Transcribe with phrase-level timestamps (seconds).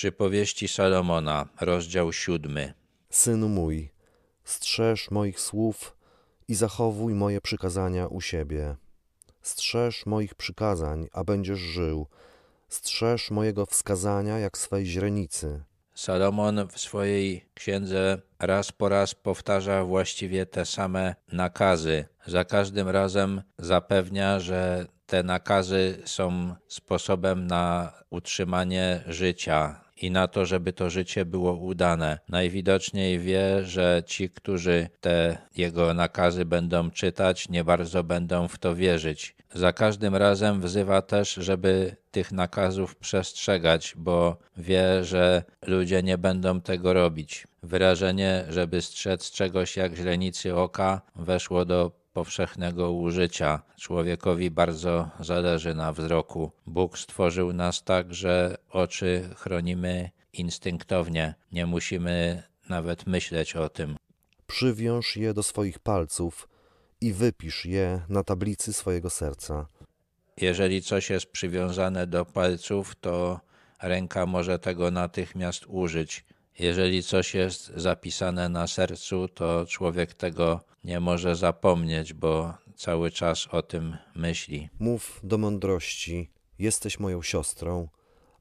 [0.00, 2.74] Przypowieści Salomona, rozdział siódmy.
[3.10, 3.90] Synu mój,
[4.44, 5.96] strzeż moich słów
[6.48, 8.76] i zachowuj moje przykazania u siebie.
[9.42, 12.06] Strzeż moich przykazań, a będziesz żył.
[12.68, 15.62] Strzeż mojego wskazania jak swej źrenicy.
[15.94, 22.04] Salomon w swojej księdze raz po raz powtarza właściwie te same nakazy.
[22.26, 30.46] Za każdym razem zapewnia, że te nakazy są sposobem na utrzymanie życia i na to,
[30.46, 32.18] żeby to życie było udane.
[32.28, 38.74] Najwidoczniej wie, że ci, którzy te jego nakazy będą czytać, nie bardzo będą w to
[38.74, 39.36] wierzyć.
[39.54, 46.60] Za każdym razem wzywa też, żeby tych nakazów przestrzegać, bo wie, że ludzie nie będą
[46.60, 47.46] tego robić.
[47.62, 53.62] Wyrażenie, żeby strzec czegoś jak źrenicy oka, weszło do powszechnego użycia.
[53.76, 56.52] Człowiekowi bardzo zależy na wzroku.
[56.66, 61.34] Bóg stworzył nas tak, że oczy chronimy instynktownie.
[61.52, 63.96] Nie musimy nawet myśleć o tym.
[64.46, 66.48] Przywiąż je do swoich palców
[67.00, 69.66] i wypisz je na tablicy swojego serca.
[70.36, 73.40] Jeżeli coś jest przywiązane do palców, to
[73.82, 76.24] ręka może tego natychmiast użyć.
[76.60, 83.48] Jeżeli coś jest zapisane na sercu, to człowiek tego nie może zapomnieć, bo cały czas
[83.50, 84.68] o tym myśli.
[84.78, 87.88] Mów do mądrości, jesteś moją siostrą,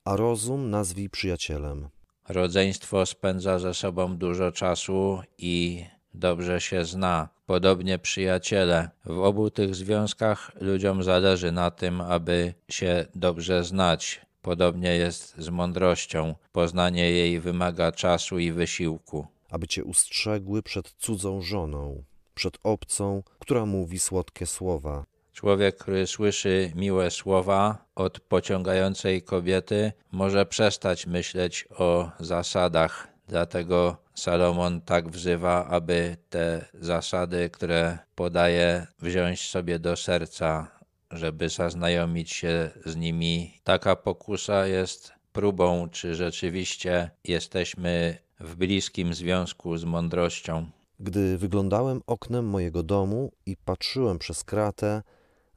[0.05, 1.89] a rozum nazwij przyjacielem.
[2.29, 7.29] Rodzeństwo spędza ze sobą dużo czasu i dobrze się zna.
[7.45, 8.89] Podobnie przyjaciele.
[9.05, 14.21] W obu tych związkach ludziom zależy na tym, aby się dobrze znać.
[14.41, 16.35] Podobnie jest z mądrością.
[16.51, 19.27] Poznanie jej wymaga czasu i wysiłku.
[19.49, 25.05] aby cię ustrzegły przed cudzą żoną, przed obcą, która mówi słodkie słowa.
[25.33, 33.07] Człowiek, który słyszy miłe słowa od pociągającej kobiety, może przestać myśleć o zasadach.
[33.27, 40.78] Dlatego Salomon tak wzywa, aby te zasady, które podaje, wziąć sobie do serca,
[41.11, 43.59] żeby zaznajomić się z nimi.
[43.63, 50.65] Taka pokusa jest próbą, czy rzeczywiście jesteśmy w bliskim związku z mądrością.
[50.99, 55.03] Gdy wyglądałem oknem mojego domu i patrzyłem przez kratę,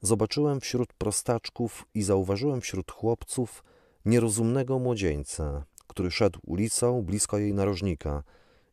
[0.01, 3.63] zobaczyłem wśród prostaczków i zauważyłem wśród chłopców
[4.05, 8.23] nierozumnego młodzieńca, który szedł ulicą blisko jej narożnika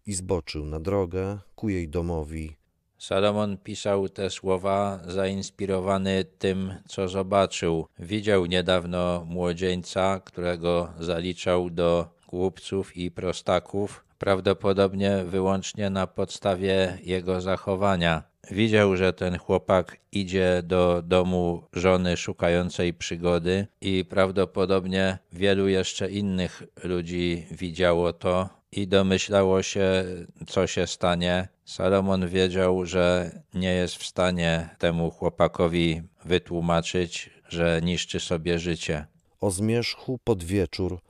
[0.07, 2.60] i zboczył na drogę ku jej domowi.
[3.01, 7.87] Salomon pisał te słowa zainspirowany tym, co zobaczył.
[7.99, 18.23] Widział niedawno młodzieńca, którego zaliczał do głupców i prostaków, prawdopodobnie wyłącznie na podstawie jego zachowania.
[18.51, 26.63] Widział, że ten chłopak idzie do domu żony szukającej przygody, i prawdopodobnie wielu jeszcze innych
[26.85, 30.05] ludzi widziało to i domyślało się,
[30.47, 31.49] co się stanie.
[31.65, 39.07] Salomon wiedział, że nie jest w stanie temu chłopakowi wytłumaczyć, że niszczy sobie życie.
[39.41, 41.01] O zmierzchu pod wieczór,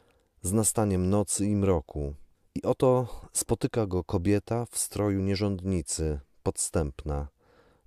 [0.42, 2.14] z nastaniem nocy i mroku.
[2.54, 7.28] I oto spotyka go kobieta w stroju nierządnicy, podstępna.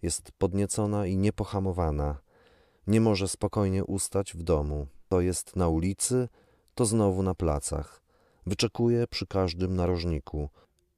[0.02, 2.18] Jest podniecona i niepohamowana.
[2.88, 4.88] Nie może spokojnie ustać w domu.
[5.10, 6.28] To jest na ulicy,
[6.76, 8.03] to znowu na placach.
[8.46, 10.50] Wyczekuje przy każdym narożniku.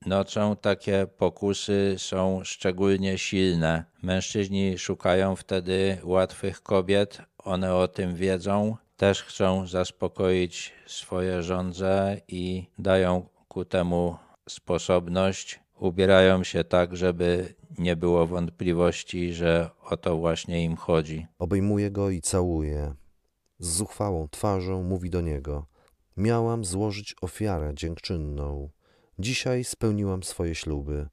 [0.06, 3.86] Nocą takie pokusy są szczególnie silne.
[4.04, 12.68] Mężczyźni szukają wtedy łatwych kobiet, one o tym wiedzą, też chcą zaspokoić swoje żądze i
[12.80, 14.18] dają ku temu
[14.50, 15.60] sposobność.
[15.80, 21.28] Ubierają się tak, żeby nie było wątpliwości, że o to właśnie im chodzi.
[21.40, 22.94] Obejmuje go i całuje.
[23.60, 25.66] Z zuchwałą twarzą mówi do niego:
[26.18, 28.70] Miałam złożyć ofiarę dziękczynną.
[29.20, 31.08] Dzisiaj spełniłam swoje śluby,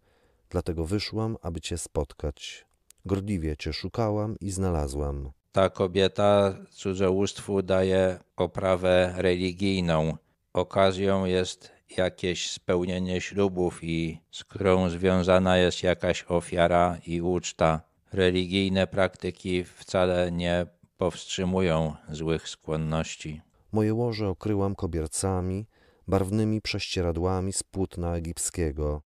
[0.51, 2.67] dlatego wyszłam, aby cię spotkać.
[3.05, 5.31] Gorliwie cię szukałam i znalazłam.
[5.53, 10.17] Ta kobieta cudzołóstwu daje oprawę religijną.
[10.53, 17.81] Okazją jest jakieś spełnienie ślubów i z którą związana jest jakaś ofiara i uczta.
[18.13, 20.67] Religijne praktyki wcale nie
[20.97, 23.41] powstrzymują złych skłonności.
[23.73, 25.67] Moje łoże okryłam kobiercami,
[26.09, 29.03] barwnymi prześcieradłami z płótna egipskiego.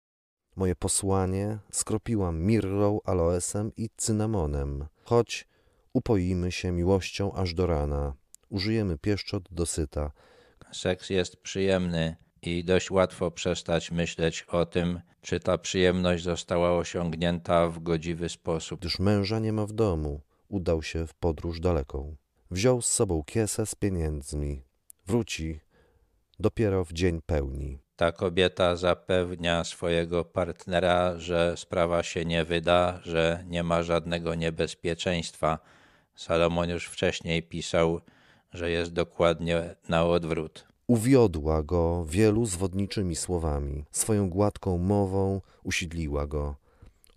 [0.55, 4.85] Moje posłanie skropiłam mirrą, aloesem i cynamonem.
[5.03, 5.47] Choć
[5.93, 8.13] upoimy się miłością aż do rana,
[8.49, 10.11] użyjemy pieszczot dosyta.
[10.71, 17.69] Seks jest przyjemny i dość łatwo przestać myśleć o tym, czy ta przyjemność została osiągnięta
[17.69, 18.79] w godziwy sposób.
[18.79, 22.15] Gdyż męża nie ma w domu, udał się w podróż daleką.
[22.51, 24.63] Wziął z sobą kiesę z pieniędzmi.
[25.07, 25.59] Wróci
[26.39, 27.79] dopiero w dzień pełni.
[27.95, 35.59] Ta kobieta zapewnia swojego partnera, że sprawa się nie wyda, że nie ma żadnego niebezpieczeństwa.
[36.15, 38.01] Salomon już wcześniej pisał,
[38.53, 40.67] że jest dokładnie na odwrót.
[40.87, 46.55] Uwiodła go wielu zwodniczymi słowami, swoją gładką mową usidliła go.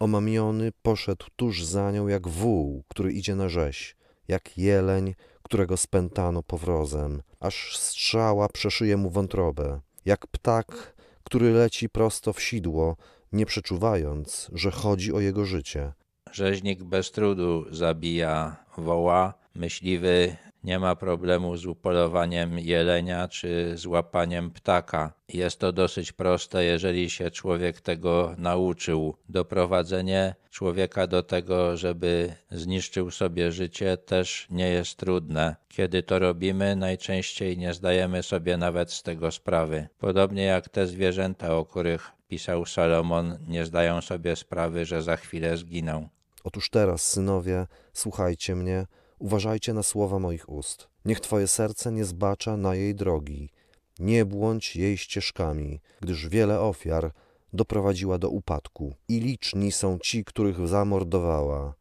[0.00, 3.96] Omamiony poszedł tuż za nią jak wół, który idzie na rzeź,
[4.28, 10.94] jak jeleń, którego spętano powrozem, aż strzała przeszyje mu wątrobę, jak ptak,
[11.24, 12.96] który leci prosto w sidło,
[13.32, 15.92] nie przeczuwając, że chodzi o jego życie.
[16.32, 25.12] Rzeźnik bez trudu zabija woła, myśliwy nie ma problemu z upolowaniem jelenia czy złapaniem ptaka.
[25.28, 29.14] Jest to dosyć proste, jeżeli się człowiek tego nauczył.
[29.28, 35.56] Doprowadzenie człowieka do tego, żeby zniszczył sobie życie, też nie jest trudne.
[35.68, 39.88] Kiedy to robimy, najczęściej nie zdajemy sobie nawet z tego sprawy.
[39.98, 45.56] Podobnie jak te zwierzęta, o których pisał Salomon, nie zdają sobie sprawy, że za chwilę
[45.56, 46.08] zginą.
[46.44, 48.86] Otóż teraz, synowie, słuchajcie mnie
[49.18, 50.88] Uważajcie na słowa moich ust.
[51.04, 53.50] Niech Twoje serce nie zbacza na jej drogi.
[53.98, 57.12] Nie błądź jej ścieżkami, gdyż wiele ofiar
[57.52, 58.94] doprowadziła do upadku.
[59.08, 61.74] I liczni są ci, których zamordowała.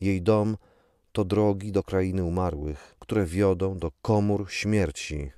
[0.00, 0.56] Jej dom
[1.12, 5.30] to drogi do krainy umarłych, które wiodą do komór śmierci.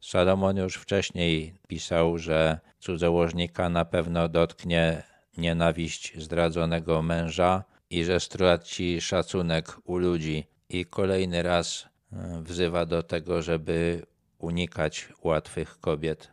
[0.00, 5.02] Salomon już wcześniej pisał, że cudzołożnika na pewno dotknie
[5.36, 13.02] nienawiść zdradzonego męża i że straci szacunek u ludzi i kolejny raz e, wzywa do
[13.02, 14.06] tego, żeby
[14.38, 16.32] unikać łatwych kobiet.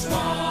[0.00, 0.49] small.